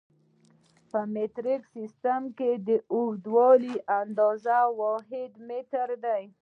په 0.89 0.99
مټریک 1.13 1.61
سیسټم 1.75 2.21
کې 2.37 2.51
د 2.67 2.69
اوږدوالي 2.93 3.75
د 3.81 3.83
اندازې 4.01 4.59
واحد 4.79 5.31
متر 5.47 5.87
دی. 6.05 6.23